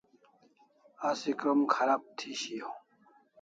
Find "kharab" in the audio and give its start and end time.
1.73-2.01